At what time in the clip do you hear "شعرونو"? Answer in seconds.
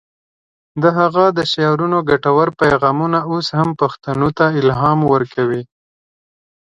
1.51-1.97